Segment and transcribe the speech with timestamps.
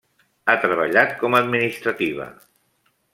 [0.45, 2.31] Ha treballat com a administrativa.